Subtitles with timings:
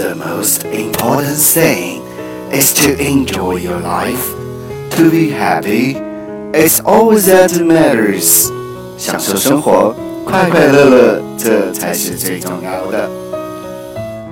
[0.00, 2.00] The most important thing
[2.50, 4.32] is to enjoy your life.
[4.96, 5.94] To be happy,
[6.54, 8.50] it's all that matters.
[8.96, 9.94] 享受生活，
[10.24, 13.10] 快快乐乐，这才是最重要的。